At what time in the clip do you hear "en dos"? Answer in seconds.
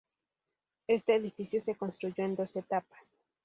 2.23-2.55